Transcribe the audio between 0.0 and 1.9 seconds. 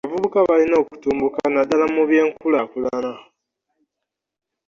Abavubuka balina okufumbuka naddala